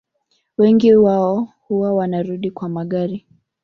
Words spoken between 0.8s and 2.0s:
wao huwa